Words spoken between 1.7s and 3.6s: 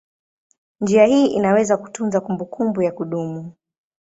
kutunza kumbukumbu ya kudumu.